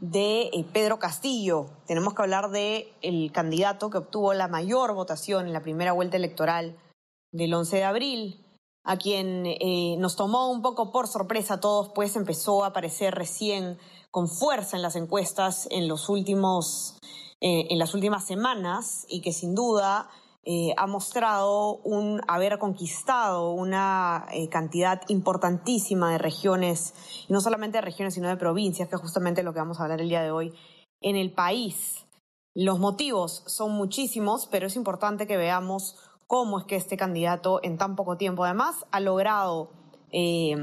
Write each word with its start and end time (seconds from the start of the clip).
de 0.00 0.42
eh, 0.52 0.64
Pedro 0.72 0.98
Castillo. 0.98 1.66
Tenemos 1.86 2.14
que 2.14 2.22
hablar 2.22 2.50
de 2.50 2.92
el 3.02 3.32
candidato 3.32 3.90
que 3.90 3.98
obtuvo 3.98 4.34
la 4.34 4.48
mayor 4.48 4.94
votación 4.94 5.46
en 5.46 5.52
la 5.52 5.62
primera 5.62 5.92
vuelta 5.92 6.16
electoral 6.16 6.76
del 7.32 7.54
11 7.54 7.76
de 7.76 7.84
abril, 7.84 8.46
a 8.84 8.96
quien 8.96 9.46
eh, 9.46 9.96
nos 9.98 10.16
tomó 10.16 10.50
un 10.50 10.62
poco 10.62 10.92
por 10.92 11.08
sorpresa 11.08 11.54
a 11.54 11.60
todos, 11.60 11.90
pues 11.94 12.16
empezó 12.16 12.64
a 12.64 12.68
aparecer 12.68 13.14
recién 13.14 13.78
con 14.10 14.28
fuerza 14.28 14.76
en 14.76 14.82
las 14.82 14.96
encuestas 14.96 15.68
en 15.70 15.88
los 15.88 16.08
últimos 16.08 16.96
eh, 17.42 17.66
en 17.68 17.78
las 17.78 17.92
últimas 17.92 18.26
semanas 18.26 19.04
y 19.10 19.20
que 19.20 19.30
sin 19.30 19.54
duda 19.54 20.08
eh, 20.48 20.72
ha 20.76 20.86
mostrado 20.86 21.78
un 21.78 22.20
haber 22.28 22.60
conquistado 22.60 23.50
una 23.50 24.26
eh, 24.30 24.48
cantidad 24.48 25.02
importantísima 25.08 26.12
de 26.12 26.18
regiones, 26.18 26.94
y 27.28 27.32
no 27.32 27.40
solamente 27.40 27.78
de 27.78 27.82
regiones, 27.82 28.14
sino 28.14 28.28
de 28.28 28.36
provincias, 28.36 28.88
que 28.88 28.94
es 28.94 29.00
justamente 29.00 29.42
lo 29.42 29.52
que 29.52 29.58
vamos 29.58 29.80
a 29.80 29.82
hablar 29.82 30.00
el 30.00 30.08
día 30.08 30.22
de 30.22 30.30
hoy, 30.30 30.54
en 31.00 31.16
el 31.16 31.32
país. 31.32 32.06
Los 32.54 32.78
motivos 32.78 33.42
son 33.48 33.72
muchísimos, 33.72 34.46
pero 34.46 34.68
es 34.68 34.76
importante 34.76 35.26
que 35.26 35.36
veamos 35.36 35.96
cómo 36.28 36.60
es 36.60 36.64
que 36.66 36.76
este 36.76 36.96
candidato 36.96 37.58
en 37.64 37.76
tan 37.76 37.96
poco 37.96 38.16
tiempo 38.16 38.44
además 38.44 38.86
ha 38.92 39.00
logrado 39.00 39.70
eh, 40.12 40.54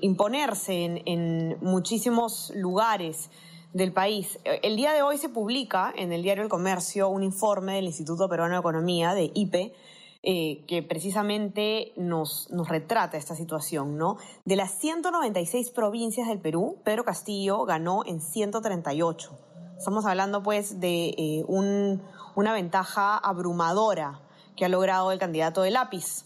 imponerse 0.00 0.82
en, 0.86 1.02
en 1.04 1.58
muchísimos 1.60 2.52
lugares 2.54 3.30
del 3.76 3.92
país. 3.92 4.38
El 4.44 4.74
día 4.74 4.94
de 4.94 5.02
hoy 5.02 5.18
se 5.18 5.28
publica 5.28 5.92
en 5.94 6.10
el 6.10 6.22
diario 6.22 6.42
El 6.42 6.48
Comercio 6.48 7.10
un 7.10 7.22
informe 7.22 7.74
del 7.74 7.84
Instituto 7.84 8.26
Peruano 8.26 8.54
de 8.54 8.60
Economía, 8.60 9.12
de 9.12 9.30
IPE, 9.34 9.74
eh, 10.22 10.64
que 10.66 10.82
precisamente 10.82 11.92
nos, 11.96 12.50
nos 12.50 12.70
retrata 12.70 13.18
esta 13.18 13.36
situación, 13.36 13.98
¿no? 13.98 14.16
De 14.46 14.56
las 14.56 14.78
196 14.78 15.70
provincias 15.70 16.26
del 16.26 16.40
Perú, 16.40 16.78
Pedro 16.84 17.04
Castillo 17.04 17.66
ganó 17.66 18.02
en 18.06 18.22
138. 18.22 19.38
Estamos 19.76 20.06
hablando, 20.06 20.42
pues, 20.42 20.80
de 20.80 21.08
eh, 21.08 21.44
un, 21.46 22.02
una 22.34 22.54
ventaja 22.54 23.18
abrumadora 23.18 24.22
que 24.56 24.64
ha 24.64 24.70
logrado 24.70 25.12
el 25.12 25.18
candidato 25.18 25.60
de 25.60 25.70
lápiz. 25.70 26.24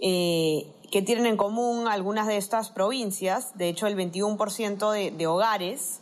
Eh, 0.00 0.72
que 0.90 1.02
tienen 1.02 1.26
en 1.26 1.36
común 1.36 1.86
algunas 1.86 2.26
de 2.28 2.38
estas 2.38 2.70
provincias, 2.70 3.58
de 3.58 3.68
hecho 3.68 3.86
el 3.86 3.94
21% 3.94 4.90
de, 4.90 5.10
de 5.10 5.26
hogares 5.26 6.00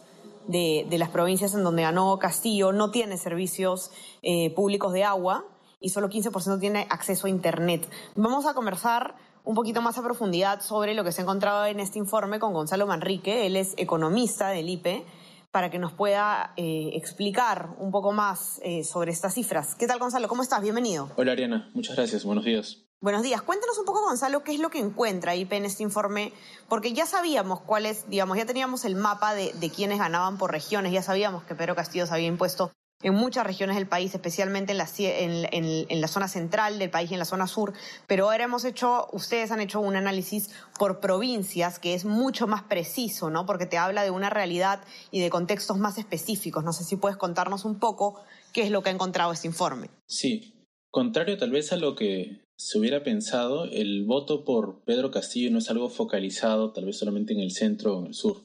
de, 0.48 0.86
las 0.98 1.10
provincias 1.10 1.54
en 1.54 1.64
donde 1.64 1.82
ganó 1.82 2.18
Castillo 2.18 2.72
no 2.72 2.90
tiene 2.90 3.16
servicios 3.16 3.90
eh, 4.22 4.54
públicos 4.54 4.92
de 4.92 5.04
agua 5.04 5.44
y 5.80 5.90
solo 5.90 6.08
15% 6.08 6.58
tiene 6.60 6.86
acceso 6.90 7.26
a 7.26 7.30
Internet. 7.30 7.88
Vamos 8.14 8.46
a 8.46 8.54
conversar 8.54 9.16
un 9.44 9.54
poquito 9.54 9.80
más 9.80 9.96
a 9.98 10.02
profundidad 10.02 10.60
sobre 10.60 10.94
lo 10.94 11.04
que 11.04 11.12
se 11.12 11.20
ha 11.20 11.24
encontrado 11.24 11.64
en 11.66 11.80
este 11.80 11.98
informe 11.98 12.38
con 12.38 12.52
Gonzalo 12.52 12.86
Manrique, 12.86 13.46
él 13.46 13.56
es 13.56 13.74
economista 13.76 14.48
del 14.48 14.68
IPE, 14.68 15.04
para 15.52 15.70
que 15.70 15.78
nos 15.78 15.92
pueda 15.92 16.52
eh, 16.56 16.90
explicar 16.94 17.76
un 17.78 17.90
poco 17.90 18.12
más 18.12 18.60
eh, 18.62 18.84
sobre 18.84 19.12
estas 19.12 19.34
cifras. 19.34 19.74
¿Qué 19.74 19.86
tal, 19.86 19.98
Gonzalo? 19.98 20.28
¿Cómo 20.28 20.42
estás? 20.42 20.60
Bienvenido. 20.60 21.10
Hola, 21.16 21.32
Ariana. 21.32 21.70
Muchas 21.74 21.96
gracias. 21.96 22.24
Buenos 22.24 22.44
días. 22.44 22.85
Buenos 23.06 23.22
días. 23.22 23.40
Cuéntanos 23.40 23.78
un 23.78 23.84
poco, 23.84 24.02
Gonzalo, 24.02 24.42
qué 24.42 24.52
es 24.52 24.58
lo 24.58 24.68
que 24.68 24.80
encuentra 24.80 25.36
IP 25.36 25.52
en 25.52 25.64
este 25.64 25.84
informe, 25.84 26.32
porque 26.68 26.92
ya 26.92 27.06
sabíamos 27.06 27.60
cuáles, 27.60 28.10
digamos, 28.10 28.36
ya 28.36 28.46
teníamos 28.46 28.84
el 28.84 28.96
mapa 28.96 29.32
de, 29.32 29.52
de 29.52 29.70
quiénes 29.70 30.00
ganaban 30.00 30.38
por 30.38 30.50
regiones, 30.50 30.90
ya 30.90 31.02
sabíamos 31.02 31.44
que 31.44 31.54
Pedro 31.54 31.76
Castillo 31.76 32.04
se 32.04 32.14
había 32.14 32.26
impuesto 32.26 32.72
en 33.02 33.14
muchas 33.14 33.46
regiones 33.46 33.76
del 33.76 33.86
país, 33.86 34.12
especialmente 34.12 34.72
en 34.72 34.78
la, 34.78 34.88
en 34.98 36.00
la 36.00 36.08
zona 36.08 36.26
central 36.26 36.80
del 36.80 36.90
país 36.90 37.08
y 37.08 37.14
en 37.14 37.20
la 37.20 37.26
zona 37.26 37.46
sur, 37.46 37.74
pero 38.08 38.24
ahora 38.24 38.42
hemos 38.42 38.64
hecho, 38.64 39.06
ustedes 39.12 39.52
han 39.52 39.60
hecho 39.60 39.78
un 39.78 39.94
análisis 39.94 40.50
por 40.76 40.98
provincias 40.98 41.78
que 41.78 41.94
es 41.94 42.04
mucho 42.04 42.48
más 42.48 42.64
preciso, 42.64 43.30
¿no? 43.30 43.46
Porque 43.46 43.66
te 43.66 43.78
habla 43.78 44.02
de 44.02 44.10
una 44.10 44.30
realidad 44.30 44.82
y 45.12 45.20
de 45.20 45.30
contextos 45.30 45.78
más 45.78 45.96
específicos. 45.98 46.64
No 46.64 46.72
sé 46.72 46.82
si 46.82 46.96
puedes 46.96 47.16
contarnos 47.16 47.66
un 47.66 47.78
poco 47.78 48.20
qué 48.52 48.62
es 48.62 48.72
lo 48.72 48.82
que 48.82 48.88
ha 48.88 48.92
encontrado 48.92 49.30
este 49.30 49.46
informe. 49.46 49.90
Sí, 50.08 50.66
contrario 50.90 51.38
tal 51.38 51.52
vez 51.52 51.72
a 51.72 51.76
lo 51.76 51.94
que 51.94 52.45
se 52.58 52.78
hubiera 52.78 53.02
pensado, 53.02 53.64
el 53.66 54.04
voto 54.04 54.44
por 54.44 54.82
Pedro 54.84 55.10
Castillo 55.10 55.50
no 55.50 55.58
es 55.58 55.70
algo 55.70 55.90
focalizado 55.90 56.72
tal 56.72 56.86
vez 56.86 56.98
solamente 56.98 57.32
en 57.32 57.40
el 57.40 57.50
centro 57.50 57.96
o 57.96 58.00
en 58.00 58.06
el 58.06 58.14
sur, 58.14 58.42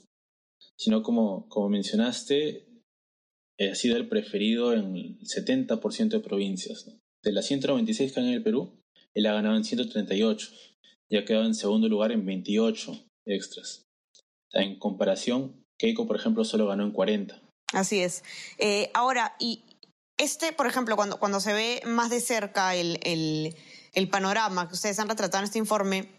sino 0.77 1.01
como, 1.01 1.47
como 1.47 1.69
mencionaste, 1.69 2.67
eh, 3.57 3.72
ha 3.72 3.75
sido 3.75 3.95
el 3.97 4.09
preferido 4.09 4.73
en 4.73 4.95
el 4.95 5.19
70% 5.22 6.09
de 6.09 6.19
provincias. 6.19 6.88
¿no? 6.88 6.99
De 7.23 7.31
las 7.31 7.45
196 7.45 8.11
que 8.11 8.19
hay 8.19 8.27
en 8.27 8.33
el 8.33 8.44
Perú, 8.44 8.81
él 9.13 9.25
ha 9.27 9.33
ganado 9.33 9.55
en 9.55 9.63
138 9.63 10.49
y 11.09 11.17
ha 11.17 11.25
quedado 11.25 11.45
en 11.45 11.55
segundo 11.55 11.88
lugar 11.88 12.11
en 12.11 12.25
28 12.25 13.05
extras. 13.25 13.85
En 14.53 14.78
comparación, 14.79 15.63
Keiko, 15.79 16.05
por 16.05 16.16
ejemplo, 16.17 16.43
solo 16.43 16.67
ganó 16.67 16.83
en 16.83 16.91
40. 16.91 17.41
Así 17.73 18.01
es. 18.01 18.23
Eh, 18.57 18.89
ahora, 18.93 19.35
y 19.39 19.63
este, 20.17 20.51
por 20.51 20.67
ejemplo, 20.67 20.95
cuando, 20.95 21.19
cuando 21.19 21.39
se 21.39 21.53
ve 21.53 21.81
más 21.85 22.09
de 22.09 22.19
cerca 22.19 22.75
el, 22.75 22.99
el 23.03 23.55
el 23.94 24.09
panorama 24.09 24.68
que 24.68 24.74
ustedes 24.74 25.00
han 25.00 25.09
retratado 25.09 25.44
en 25.44 25.46
este 25.46 25.59
informe, 25.59 26.09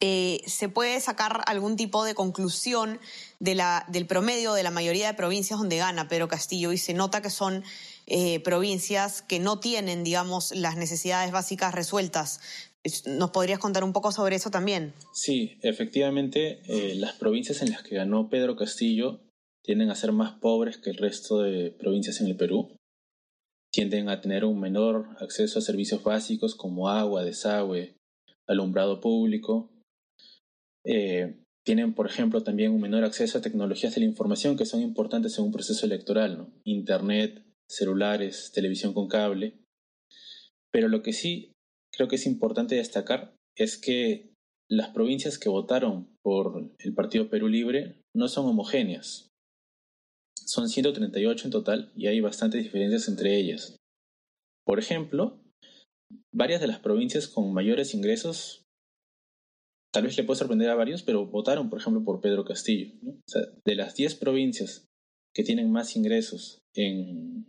eh, 0.00 0.40
¿se 0.46 0.68
puede 0.68 1.00
sacar 1.00 1.42
algún 1.46 1.76
tipo 1.76 2.04
de 2.04 2.14
conclusión 2.14 2.98
de 3.38 3.54
la, 3.54 3.86
del 3.88 4.06
promedio 4.06 4.52
de 4.54 4.64
la 4.64 4.72
mayoría 4.72 5.06
de 5.06 5.14
provincias 5.14 5.58
donde 5.58 5.76
gana 5.76 6.08
Pedro 6.08 6.26
Castillo? 6.26 6.72
Y 6.72 6.78
se 6.78 6.94
nota 6.94 7.22
que 7.22 7.30
son 7.30 7.62
eh, 8.06 8.40
provincias 8.40 9.22
que 9.22 9.38
no 9.38 9.60
tienen, 9.60 10.02
digamos, 10.02 10.52
las 10.54 10.76
necesidades 10.76 11.30
básicas 11.30 11.74
resueltas. 11.74 12.40
¿Nos 13.06 13.30
podrías 13.30 13.58
contar 13.58 13.84
un 13.84 13.92
poco 13.92 14.12
sobre 14.12 14.36
eso 14.36 14.50
también? 14.50 14.94
Sí, 15.12 15.58
efectivamente, 15.62 16.60
eh, 16.66 16.94
las 16.96 17.12
provincias 17.12 17.62
en 17.62 17.70
las 17.70 17.82
que 17.82 17.96
ganó 17.96 18.28
Pedro 18.28 18.56
Castillo 18.56 19.20
tienden 19.62 19.90
a 19.90 19.94
ser 19.94 20.12
más 20.12 20.32
pobres 20.32 20.78
que 20.78 20.90
el 20.90 20.96
resto 20.96 21.40
de 21.40 21.70
provincias 21.70 22.20
en 22.20 22.28
el 22.28 22.36
Perú 22.36 22.77
tienden 23.78 24.08
a 24.08 24.20
tener 24.20 24.44
un 24.44 24.58
menor 24.58 25.06
acceso 25.20 25.60
a 25.60 25.62
servicios 25.62 26.02
básicos 26.02 26.56
como 26.56 26.88
agua, 26.88 27.22
desagüe, 27.22 27.94
alumbrado 28.48 29.00
público. 29.00 29.70
Eh, 30.84 31.36
tienen, 31.64 31.94
por 31.94 32.06
ejemplo, 32.06 32.42
también 32.42 32.72
un 32.72 32.80
menor 32.80 33.04
acceso 33.04 33.38
a 33.38 33.40
tecnologías 33.40 33.94
de 33.94 34.00
la 34.00 34.08
información 34.08 34.56
que 34.56 34.66
son 34.66 34.80
importantes 34.80 35.38
en 35.38 35.44
un 35.44 35.52
proceso 35.52 35.86
electoral, 35.86 36.38
¿no? 36.38 36.50
Internet, 36.64 37.40
celulares, 37.70 38.50
televisión 38.52 38.94
con 38.94 39.06
cable. 39.06 39.54
Pero 40.72 40.88
lo 40.88 41.04
que 41.04 41.12
sí 41.12 41.52
creo 41.94 42.08
que 42.08 42.16
es 42.16 42.26
importante 42.26 42.74
destacar 42.74 43.36
es 43.56 43.78
que 43.78 44.32
las 44.68 44.88
provincias 44.88 45.38
que 45.38 45.50
votaron 45.50 46.08
por 46.24 46.68
el 46.80 46.94
Partido 46.94 47.30
Perú 47.30 47.46
Libre 47.46 48.00
no 48.12 48.26
son 48.26 48.46
homogéneas. 48.46 49.27
Son 50.48 50.68
138 50.68 51.46
en 51.46 51.50
total 51.50 51.92
y 51.94 52.06
hay 52.06 52.20
bastantes 52.20 52.62
diferencias 52.62 53.06
entre 53.08 53.36
ellas. 53.36 53.76
Por 54.64 54.78
ejemplo, 54.78 55.38
varias 56.32 56.60
de 56.62 56.68
las 56.68 56.78
provincias 56.78 57.28
con 57.28 57.52
mayores 57.52 57.92
ingresos, 57.92 58.64
tal 59.92 60.04
vez 60.04 60.16
le 60.16 60.24
puede 60.24 60.38
sorprender 60.38 60.70
a 60.70 60.74
varios, 60.74 61.02
pero 61.02 61.26
votaron, 61.26 61.68
por 61.68 61.80
ejemplo, 61.80 62.02
por 62.02 62.22
Pedro 62.22 62.46
Castillo. 62.46 62.94
de 63.66 63.74
las 63.74 63.94
10 63.94 64.14
provincias 64.14 64.86
que 65.34 65.44
tienen 65.44 65.70
más 65.70 65.96
ingresos 65.96 66.60
en 66.74 67.46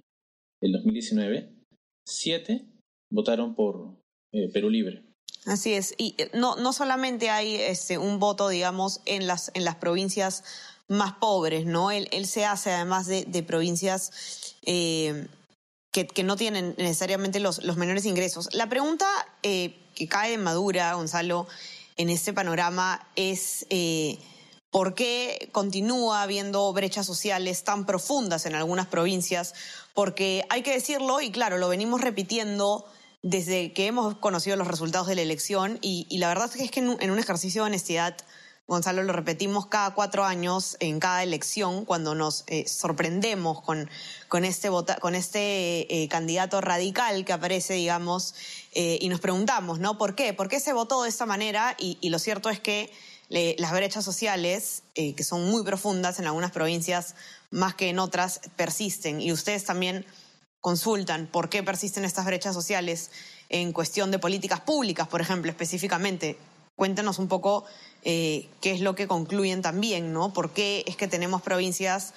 el 0.61 0.71
2019, 0.73 1.53
7 2.05 2.65
votaron 3.11 3.55
por 3.55 3.95
eh, 4.33 4.49
Perú 4.51 4.69
Libre. 4.69 5.05
Así 5.45 5.73
es. 5.73 5.95
Y 5.97 6.15
no, 6.33 6.57
no 6.57 6.73
solamente 6.73 7.29
hay 7.29 7.55
este, 7.55 7.97
un 7.97 8.19
voto, 8.19 8.49
digamos, 8.49 9.01
en 9.05 9.25
las, 9.25 9.51
en 9.53 9.63
las 9.63 9.75
provincias 9.75 10.43
más 10.89 11.13
pobres, 11.13 11.65
¿no? 11.65 11.91
Él, 11.91 12.25
se 12.25 12.45
hace 12.45 12.73
además 12.73 13.07
de, 13.07 13.43
provincias 13.43 14.55
eh, 14.63 15.27
que, 15.91 16.23
no 16.23 16.35
tienen 16.35 16.75
necesariamente 16.77 17.39
los, 17.39 17.63
menores 17.77 18.05
ingresos. 18.05 18.49
La 18.53 18.67
pregunta 18.67 19.07
eh, 19.43 19.79
que 19.95 20.07
cae 20.07 20.33
en 20.33 20.43
madura, 20.43 20.93
Gonzalo, 20.95 21.47
en 21.95 22.09
este 22.09 22.33
panorama 22.33 23.07
es 23.15 23.67
eh, 23.69 24.17
por 24.71 24.95
qué 24.95 25.49
continúa 25.51 26.23
habiendo 26.23 26.71
brechas 26.73 27.05
sociales 27.05 27.63
tan 27.63 27.85
profundas 27.85 28.45
en 28.45 28.55
algunas 28.55 28.87
provincias, 28.87 29.53
porque 29.93 30.43
hay 30.49 30.63
que 30.63 30.73
decirlo, 30.73 31.21
y 31.21 31.29
claro, 31.29 31.57
lo 31.57 31.69
venimos 31.69 32.01
repitiendo 32.01 32.85
desde 33.21 33.73
que 33.73 33.85
hemos 33.85 34.15
conocido 34.15 34.55
los 34.55 34.67
resultados 34.67 35.07
de 35.07 35.15
la 35.15 35.21
elección, 35.21 35.77
y, 35.81 36.07
y 36.09 36.17
la 36.17 36.29
verdad 36.29 36.49
es 36.57 36.71
que 36.71 36.79
en 36.79 36.89
un, 36.89 37.01
en 37.01 37.11
un 37.11 37.19
ejercicio 37.19 37.63
de 37.63 37.67
honestidad 37.67 38.15
Gonzalo, 38.69 39.01
lo 39.01 39.13
repetimos 39.13 39.65
cada 39.65 39.95
cuatro 39.95 40.23
años 40.25 40.77
en 40.79 40.99
cada 40.99 41.23
elección 41.23 41.85
cuando 41.85 42.13
nos 42.13 42.43
eh, 42.45 42.67
sorprendemos 42.67 43.63
con, 43.63 43.89
con 44.27 44.45
este, 44.45 44.69
este 45.15 46.03
eh, 46.03 46.07
candidato 46.07 46.61
radical 46.61 47.25
que 47.25 47.33
aparece, 47.33 47.73
digamos, 47.73 48.35
eh, 48.73 48.99
y 49.01 49.09
nos 49.09 49.21
preguntamos, 49.21 49.79
¿no? 49.79 49.97
¿Por 49.97 50.13
qué? 50.13 50.35
¿Por 50.35 50.49
qué 50.49 50.59
se 50.59 50.73
votó 50.73 51.01
de 51.01 51.09
esta 51.09 51.25
manera? 51.25 51.75
Y 51.79 52.09
lo 52.09 52.19
cierto 52.19 52.51
es 52.51 52.59
que 52.59 52.91
las 53.57 53.71
brechas 53.71 54.05
sociales, 54.05 54.83
que 54.93 55.23
son 55.23 55.49
muy 55.49 55.63
profundas 55.63 56.19
en 56.19 56.27
algunas 56.27 56.51
provincias 56.51 57.15
más 57.49 57.73
que 57.73 57.89
en 57.89 57.97
otras, 57.97 58.39
persisten. 58.55 59.19
Y 59.19 59.31
ustedes 59.31 59.65
también 59.65 60.05
consultan 60.61 61.25
por 61.25 61.49
qué 61.49 61.63
persisten 61.63 62.05
estas 62.05 62.25
brechas 62.25 62.53
sociales 62.53 63.09
en 63.49 63.73
cuestión 63.73 64.11
de 64.11 64.19
políticas 64.19 64.59
públicas, 64.59 65.07
por 65.07 65.21
ejemplo, 65.21 65.49
específicamente. 65.49 66.37
Cuéntenos 66.79 67.19
un 67.19 67.27
poco 67.27 67.65
eh, 68.05 68.47
qué 68.61 68.71
es 68.71 68.79
lo 68.79 68.95
que 68.95 69.05
concluyen 69.05 69.61
también, 69.61 70.13
¿no? 70.13 70.31
¿Por 70.31 70.53
qué 70.53 70.85
es 70.87 70.95
que 70.95 71.09
tenemos 71.09 71.41
provincias 71.41 72.13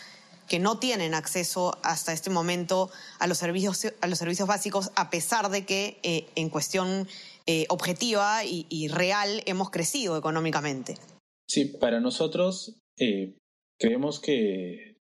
que 0.49 0.61
no 0.61 0.79
tienen 0.79 1.15
acceso 1.15 1.77
hasta 1.83 2.13
este 2.13 2.31
momento 2.31 2.89
a 3.19 3.27
los 3.27 3.39
servicios, 3.39 3.93
a 4.01 4.07
los 4.07 4.21
servicios 4.21 4.47
básicos, 4.47 4.93
a 4.95 5.11
pesar 5.11 5.51
de 5.51 5.67
que 5.67 5.99
eh, 6.05 6.27
en 6.37 6.49
cuestión 6.49 7.09
eh, 7.47 7.67
objetiva 7.71 8.45
y, 8.45 8.87
real 8.87 9.43
hemos 9.47 9.71
crecido 9.71 10.17
económicamente? 10.17 10.97
Sí, 11.49 11.65
para 11.65 11.99
nosotros 11.99 12.77
creemos 13.81 14.21
que 14.21 15.01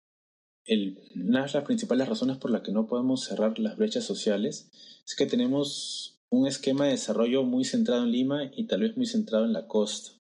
una 1.18 1.46
de 1.46 1.52
las 1.52 1.64
principales 1.66 2.08
razones 2.08 2.38
por 2.38 2.50
las 2.50 2.62
que 2.62 2.72
no 2.72 2.88
podemos 2.88 3.26
cerrar 3.26 3.60
las 3.60 3.76
brechas 3.76 4.06
sociales 4.06 4.70
es 5.06 5.16
que 5.18 5.26
tenemos 5.26 6.19
un 6.32 6.48
esquema 6.48 6.86
de 6.86 6.92
desarrollo 6.92 7.44
muy 7.44 7.66
centrado 7.66 8.04
en 8.04 8.12
Lima 8.12 8.52
y 8.56 8.68
tal 8.68 8.82
vez 8.82 8.96
muy 8.96 9.06
centrado 9.06 9.46
en 9.46 9.54
la 9.54 9.68
costa 9.68 10.20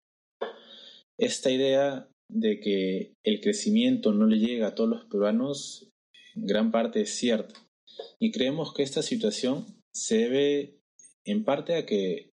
esta 1.20 1.52
idea 1.52 2.10
de 2.30 2.60
que 2.60 3.14
el 3.24 3.42
crecimiento 3.42 4.14
no 4.14 4.26
le 4.26 4.40
llega 4.40 4.68
a 4.68 4.76
todos 4.76 4.90
los 4.90 5.06
peruanos 5.06 5.92
en 6.36 6.46
gran 6.46 6.72
parte 6.72 7.02
es 7.02 7.14
cierta. 7.16 7.56
Y 8.20 8.32
creemos 8.32 8.74
que 8.74 8.84
esta 8.84 9.02
situación 9.02 9.66
se 9.94 10.18
debe 10.18 10.80
en 11.26 11.44
parte 11.44 11.76
a 11.76 11.86
que 11.86 12.32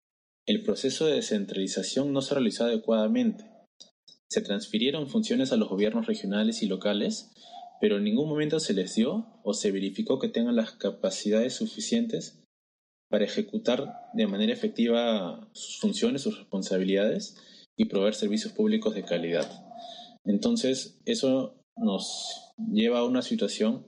el 0.46 0.64
proceso 0.64 1.06
de 1.06 1.14
descentralización 1.14 2.12
no 2.12 2.20
se 2.20 2.34
realizó 2.34 2.64
adecuadamente. 2.64 3.44
Se 4.28 4.40
transfirieron 4.40 5.08
funciones 5.08 5.52
a 5.52 5.56
los 5.56 5.68
gobiernos 5.68 6.06
regionales 6.06 6.62
y 6.62 6.66
locales, 6.66 7.30
pero 7.80 7.98
en 7.98 8.04
ningún 8.04 8.28
momento 8.28 8.58
se 8.58 8.74
les 8.74 8.96
dio 8.96 9.40
o 9.44 9.54
se 9.54 9.70
verificó 9.70 10.18
que 10.18 10.28
tengan 10.28 10.56
las 10.56 10.72
capacidades 10.72 11.54
suficientes 11.54 12.41
para 13.12 13.26
ejecutar 13.26 14.08
de 14.14 14.26
manera 14.26 14.54
efectiva 14.54 15.46
sus 15.52 15.78
funciones, 15.80 16.22
sus 16.22 16.38
responsabilidades 16.38 17.36
y 17.76 17.84
proveer 17.84 18.14
servicios 18.14 18.54
públicos 18.54 18.94
de 18.94 19.04
calidad. 19.04 19.46
Entonces, 20.24 20.98
eso 21.04 21.62
nos 21.76 22.54
lleva 22.72 23.00
a 23.00 23.04
una 23.04 23.20
situación 23.20 23.86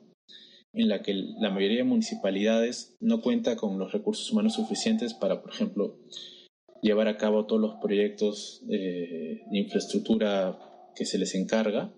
en 0.75 0.91
la 0.91 1.01
que 1.01 1.15
la 1.15 1.49
mayoría 1.49 1.79
de 1.79 1.85
municipalidades 1.85 2.99
no 3.01 3.23
cuenta 3.23 3.57
con 3.57 3.79
los 3.79 3.93
recursos 3.93 4.31
humanos 4.31 4.57
suficientes 4.57 5.15
para, 5.15 5.41
por 5.41 5.55
ejemplo, 5.55 5.97
llevar 6.83 7.09
a 7.09 7.17
cabo 7.17 7.47
todos 7.47 7.63
los 7.63 7.77
proyectos 7.77 8.61
de 8.67 9.41
infraestructura 9.53 10.59
que 10.95 11.07
se 11.07 11.17
les 11.17 11.35
encarga, 11.35 11.95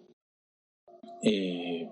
eh, 1.25 1.89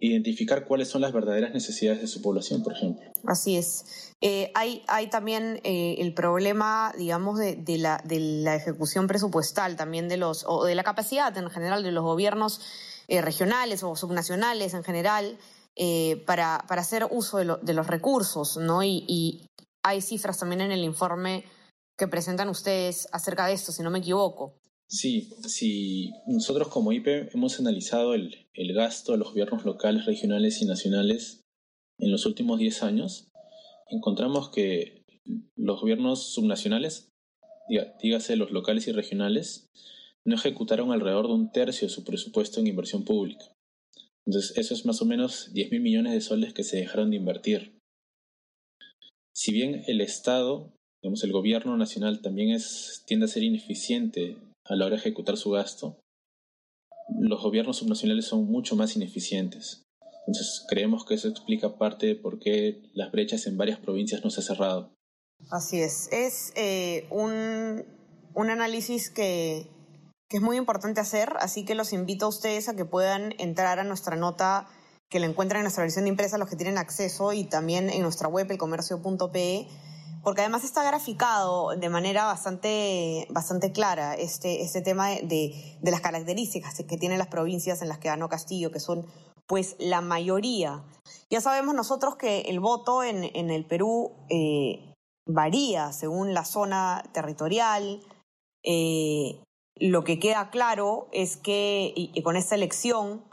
identificar 0.00 0.66
cuáles 0.66 0.88
son 0.88 1.00
las 1.00 1.12
verdaderas 1.12 1.52
necesidades 1.52 2.00
de 2.00 2.06
su 2.06 2.22
población, 2.22 2.62
por 2.62 2.72
ejemplo. 2.72 3.10
Así 3.26 3.56
es. 3.56 4.14
Eh, 4.20 4.50
hay, 4.54 4.82
hay 4.88 5.08
también 5.10 5.60
eh, 5.64 5.96
el 5.98 6.14
problema, 6.14 6.92
digamos, 6.96 7.38
de, 7.38 7.78
la, 7.78 8.02
de 8.04 8.20
la 8.20 8.56
ejecución 8.56 9.06
presupuestal, 9.06 9.76
también 9.76 10.08
de 10.08 10.16
los, 10.16 10.44
o 10.46 10.64
de 10.64 10.74
la 10.74 10.84
capacidad 10.84 11.36
en 11.36 11.50
general 11.50 11.82
de 11.82 11.92
los 11.92 12.04
gobiernos 12.04 12.60
eh, 13.08 13.20
regionales 13.22 13.82
o 13.82 13.96
subnacionales 13.96 14.74
en 14.74 14.84
general 14.84 15.38
para, 16.26 16.64
para 16.66 16.80
hacer 16.80 17.06
uso 17.08 17.38
de, 17.38 17.56
de 17.62 17.72
los 17.72 17.86
recursos, 17.86 18.56
¿no? 18.56 18.82
Y, 18.82 19.04
y 19.06 19.46
hay 19.84 20.00
cifras 20.00 20.36
también 20.38 20.60
en 20.60 20.72
el 20.72 20.82
informe 20.82 21.44
que 21.96 22.08
presentan 22.08 22.48
ustedes 22.48 23.06
acerca 23.12 23.46
de 23.46 23.52
esto, 23.52 23.70
si 23.70 23.84
no 23.84 23.90
me 23.90 24.00
equivoco. 24.00 24.57
Sí, 24.88 25.28
sí. 25.46 26.12
Nosotros 26.26 26.68
como 26.68 26.92
IPE 26.92 27.28
hemos 27.34 27.60
analizado 27.60 28.14
el, 28.14 28.48
el 28.54 28.72
gasto 28.72 29.12
de 29.12 29.18
los 29.18 29.28
gobiernos 29.28 29.64
locales, 29.66 30.06
regionales 30.06 30.62
y 30.62 30.64
nacionales 30.64 31.44
en 31.98 32.10
los 32.10 32.24
últimos 32.24 32.58
10 32.58 32.82
años. 32.82 33.28
Encontramos 33.90 34.50
que 34.50 35.04
los 35.56 35.80
gobiernos 35.80 36.32
subnacionales, 36.32 37.10
dígase 38.02 38.36
los 38.36 38.50
locales 38.50 38.88
y 38.88 38.92
regionales, 38.92 39.68
no 40.24 40.34
ejecutaron 40.34 40.90
alrededor 40.90 41.26
de 41.26 41.34
un 41.34 41.52
tercio 41.52 41.86
de 41.86 41.92
su 41.92 42.04
presupuesto 42.04 42.60
en 42.60 42.66
inversión 42.66 43.04
pública. 43.04 43.44
Entonces, 44.26 44.56
eso 44.56 44.72
es 44.72 44.86
más 44.86 45.02
o 45.02 45.06
menos 45.06 45.52
10 45.52 45.70
mil 45.70 45.80
millones 45.80 46.14
de 46.14 46.20
soles 46.22 46.54
que 46.54 46.64
se 46.64 46.78
dejaron 46.78 47.10
de 47.10 47.16
invertir. 47.16 47.78
Si 49.34 49.52
bien 49.52 49.84
el 49.86 50.00
Estado, 50.00 50.72
digamos, 51.02 51.22
el 51.24 51.32
gobierno 51.32 51.76
nacional 51.76 52.20
también 52.20 52.50
es, 52.50 53.04
tiende 53.06 53.26
a 53.26 53.28
ser 53.28 53.42
ineficiente 53.42 54.36
a 54.68 54.76
la 54.76 54.86
hora 54.86 54.96
de 54.96 55.00
ejecutar 55.00 55.36
su 55.36 55.50
gasto, 55.50 55.98
los 57.18 57.42
gobiernos 57.42 57.78
subnacionales 57.78 58.26
son 58.26 58.46
mucho 58.46 58.76
más 58.76 58.96
ineficientes. 58.96 59.84
Entonces 60.26 60.66
creemos 60.68 61.04
que 61.04 61.14
eso 61.14 61.28
explica 61.28 61.78
parte 61.78 62.06
de 62.06 62.14
por 62.14 62.38
qué 62.38 62.82
las 62.92 63.10
brechas 63.10 63.46
en 63.46 63.56
varias 63.56 63.78
provincias 63.78 64.22
no 64.22 64.30
se 64.30 64.40
han 64.40 64.46
cerrado. 64.46 64.92
Así 65.50 65.80
es. 65.80 66.08
Es 66.12 66.52
eh, 66.56 67.06
un, 67.10 67.84
un, 68.34 68.50
análisis 68.50 69.08
que, 69.08 69.66
que 70.28 70.36
es 70.36 70.42
muy 70.42 70.56
importante 70.56 71.00
hacer, 71.00 71.30
así 71.40 71.64
que 71.64 71.74
los 71.74 71.92
invito 71.92 72.26
a 72.26 72.28
ustedes 72.28 72.68
a 72.68 72.76
que 72.76 72.84
puedan 72.84 73.34
entrar 73.38 73.78
a 73.78 73.84
nuestra 73.84 74.16
nota 74.16 74.68
que 75.08 75.20
la 75.20 75.26
encuentran 75.26 75.60
en 75.60 75.64
nuestra 75.64 75.84
versión 75.84 76.04
de 76.04 76.10
impresa 76.10 76.36
los 76.36 76.50
que 76.50 76.56
tienen 76.56 76.76
acceso 76.76 77.32
y 77.32 77.44
también 77.44 77.88
en 77.88 78.02
nuestra 78.02 78.28
web 78.28 78.50
elcomercio.pe 78.50 79.66
porque 80.28 80.42
además 80.42 80.62
está 80.62 80.84
graficado 80.84 81.70
de 81.74 81.88
manera 81.88 82.26
bastante, 82.26 83.26
bastante 83.30 83.72
clara 83.72 84.14
este, 84.14 84.60
este 84.60 84.82
tema 84.82 85.08
de, 85.08 85.78
de, 85.80 85.90
las 85.90 86.02
características 86.02 86.82
que 86.86 86.98
tienen 86.98 87.18
las 87.18 87.28
provincias 87.28 87.80
en 87.80 87.88
las 87.88 87.96
que 87.96 88.08
ganó 88.08 88.28
Castillo, 88.28 88.70
que 88.70 88.78
son 88.78 89.06
pues 89.46 89.74
la 89.78 90.02
mayoría. 90.02 90.84
Ya 91.30 91.40
sabemos 91.40 91.74
nosotros 91.74 92.16
que 92.16 92.42
el 92.42 92.60
voto 92.60 93.02
en, 93.02 93.24
en 93.34 93.48
el 93.48 93.64
Perú 93.64 94.12
eh, 94.28 94.92
varía 95.24 95.94
según 95.94 96.34
la 96.34 96.44
zona 96.44 97.02
territorial. 97.14 98.02
Eh, 98.62 99.40
lo 99.76 100.04
que 100.04 100.18
queda 100.18 100.50
claro 100.50 101.08
es 101.10 101.38
que 101.38 101.94
y 101.96 102.22
con 102.22 102.36
esta 102.36 102.54
elección 102.54 103.24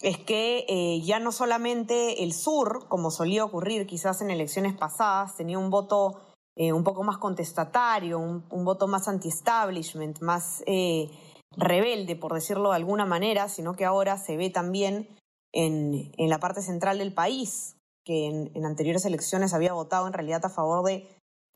es 0.00 0.18
que 0.18 0.64
eh, 0.68 1.00
ya 1.02 1.20
no 1.20 1.30
solamente 1.30 2.22
el 2.22 2.32
sur, 2.32 2.86
como 2.88 3.10
solía 3.10 3.44
ocurrir 3.44 3.86
quizás 3.86 4.22
en 4.22 4.30
elecciones 4.30 4.74
pasadas, 4.74 5.36
tenía 5.36 5.58
un 5.58 5.70
voto 5.70 6.20
eh, 6.56 6.72
un 6.72 6.84
poco 6.84 7.02
más 7.02 7.18
contestatario, 7.18 8.18
un, 8.18 8.64
voto 8.64 8.88
más 8.88 9.08
anti-establishment, 9.08 10.20
más 10.20 10.62
eh, 10.66 11.10
rebelde, 11.56 12.16
por 12.16 12.32
decirlo 12.32 12.70
de 12.70 12.76
alguna 12.76 13.04
manera, 13.04 13.48
sino 13.48 13.74
que 13.74 13.84
ahora 13.84 14.16
se 14.16 14.36
ve 14.36 14.48
también 14.48 15.08
en, 15.52 16.10
la 16.16 16.38
parte 16.38 16.62
central 16.62 16.98
del 16.98 17.12
país, 17.12 17.76
que 18.04 18.26
en, 18.26 18.64
anteriores 18.64 19.04
elecciones 19.04 19.52
había 19.52 19.74
votado 19.74 20.06
en 20.06 20.14
realidad 20.14 20.44
a 20.46 20.50
favor 20.50 20.84
de, 20.84 21.08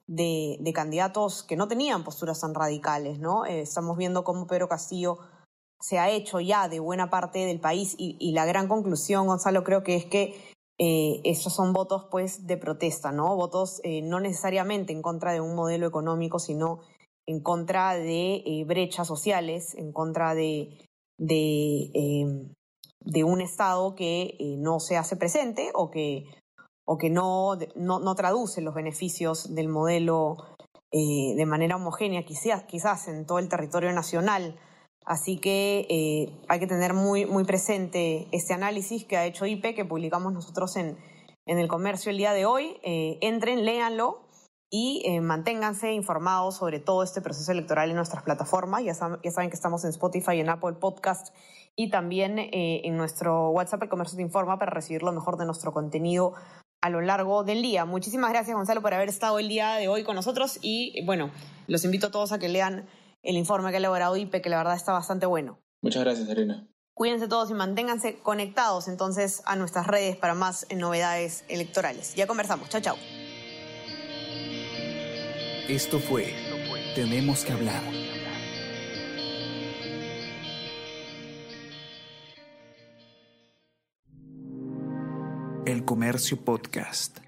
de, 0.06 0.72
candidatos 0.74 1.42
que 1.44 1.56
no 1.56 1.66
tenían 1.66 2.04
posturas 2.04 2.40
tan 2.40 2.54
radicales, 2.54 3.18
¿no? 3.18 3.46
estamos 3.46 3.96
viendo 3.96 4.24
cómo 4.24 4.46
Pedro 4.46 4.68
Castillo 4.68 5.18
se 5.84 5.98
ha 5.98 6.08
hecho 6.08 6.40
ya 6.40 6.70
de 6.70 6.80
buena 6.80 7.10
parte 7.10 7.40
del 7.40 7.60
país 7.60 7.94
y, 7.98 8.32
la 8.32 8.46
gran 8.46 8.68
conclusión, 8.68 9.26
Gonzalo, 9.26 9.64
creo 9.64 9.82
que 9.82 9.96
es 9.96 10.06
que 10.06 10.34
eh, 10.78 11.20
esos 11.24 11.52
son 11.52 11.74
votos 11.74 12.06
pues 12.10 12.46
de 12.46 12.56
protesta, 12.56 13.12
¿no? 13.12 13.36
Votos 13.36 13.82
eh, 13.84 14.00
no 14.00 14.18
necesariamente 14.18 14.94
en 14.94 15.02
contra 15.02 15.34
de 15.34 15.42
un 15.42 15.54
modelo 15.54 15.86
económico, 15.86 16.38
sino 16.38 16.80
en 17.26 17.42
contra 17.42 17.96
de 17.96 18.36
eh, 18.46 18.64
brechas 18.66 19.06
sociales, 19.06 19.74
en 19.74 19.92
contra 19.92 20.34
de, 20.34 20.70
em, 21.18 22.54
un 23.26 23.40
Estado 23.42 23.94
que 23.94 24.38
no 24.58 24.80
se 24.80 24.96
hace 24.96 25.16
presente 25.16 25.70
o 25.74 25.90
que, 25.90 26.24
o 26.86 26.96
que 26.96 27.10
no, 27.10 27.58
no, 27.76 28.00
no 28.00 28.14
traduce 28.14 28.62
los 28.62 28.74
beneficios 28.74 29.54
del 29.54 29.68
modelo 29.68 30.36
de 30.90 31.44
manera 31.44 31.76
homogénea, 31.76 32.24
quizás, 32.24 32.62
quizás 32.62 33.08
en 33.08 33.26
todo 33.26 33.38
el 33.38 33.48
territorio 33.48 33.92
nacional. 33.92 34.56
Así 35.04 35.38
que 35.38 35.86
eh, 35.90 36.32
hay 36.48 36.60
que 36.60 36.66
tener 36.66 36.94
muy, 36.94 37.26
muy 37.26 37.44
presente 37.44 38.26
este 38.32 38.54
análisis 38.54 39.04
que 39.04 39.16
ha 39.16 39.26
hecho 39.26 39.44
IPE, 39.44 39.74
que 39.74 39.84
publicamos 39.84 40.32
nosotros 40.32 40.76
en, 40.76 40.96
en 41.46 41.58
el 41.58 41.68
comercio 41.68 42.10
el 42.10 42.16
día 42.16 42.32
de 42.32 42.46
hoy. 42.46 42.78
Eh, 42.82 43.18
entren, 43.20 43.64
léanlo 43.64 44.26
y 44.70 45.02
eh, 45.04 45.20
manténganse 45.20 45.92
informados 45.92 46.56
sobre 46.56 46.80
todo 46.80 47.02
este 47.02 47.20
proceso 47.20 47.52
electoral 47.52 47.90
en 47.90 47.96
nuestras 47.96 48.22
plataformas. 48.22 48.82
Ya, 48.82 48.94
saben, 48.94 49.20
ya 49.22 49.30
saben 49.30 49.50
que 49.50 49.56
estamos 49.56 49.84
en 49.84 49.90
Spotify, 49.90 50.40
en 50.40 50.48
Apple 50.48 50.74
Podcast 50.80 51.34
y 51.76 51.90
también 51.90 52.38
en 52.38 52.96
nuestro 52.96 53.50
WhatsApp, 53.50 53.82
el 53.82 53.88
comercio 53.88 54.14
te 54.14 54.22
informa, 54.22 54.60
para 54.60 54.70
recibir 54.70 55.02
lo 55.02 55.10
mejor 55.10 55.36
de 55.38 55.44
nuestro 55.44 55.72
contenido 55.72 56.34
a 56.80 56.88
lo 56.88 57.00
largo 57.00 57.42
del 57.42 57.62
día. 57.62 57.84
Muchísimas 57.84 58.30
gracias, 58.30 58.56
Gonzalo, 58.56 58.80
por 58.80 58.94
haber 58.94 59.08
estado 59.08 59.40
el 59.40 59.48
día 59.48 59.74
de 59.74 59.88
hoy 59.88 60.04
con 60.04 60.14
nosotros 60.14 60.60
y 60.62 61.04
bueno, 61.04 61.32
los 61.66 61.84
invito 61.84 62.06
a 62.06 62.10
todos 62.12 62.30
a 62.30 62.38
que 62.38 62.48
lean 62.48 62.86
el 63.24 63.36
informe 63.36 63.70
que 63.70 63.76
ha 63.76 63.78
elaborado 63.78 64.16
IPE, 64.16 64.42
que 64.42 64.50
la 64.50 64.58
verdad 64.58 64.76
está 64.76 64.92
bastante 64.92 65.26
bueno. 65.26 65.58
Muchas 65.82 66.04
gracias, 66.04 66.28
Arena. 66.28 66.68
Cuídense 66.94 67.26
todos 67.26 67.50
y 67.50 67.54
manténganse 67.54 68.20
conectados 68.20 68.86
entonces 68.86 69.42
a 69.46 69.56
nuestras 69.56 69.88
redes 69.88 70.16
para 70.16 70.34
más 70.34 70.66
novedades 70.74 71.44
electorales. 71.48 72.14
Ya 72.14 72.28
conversamos. 72.28 72.68
Chao, 72.68 72.80
chao. 72.80 72.96
Esto 75.68 75.98
fue 75.98 76.32
Tenemos 76.94 77.44
que 77.44 77.52
hablar. 77.52 77.82
El 85.66 85.84
Comercio 85.84 86.36
Podcast. 86.44 87.18